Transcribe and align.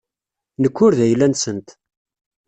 Nekk 0.61 0.77
ur 0.85 0.93
d 0.97 0.99
ayla-nsent. 1.05 1.67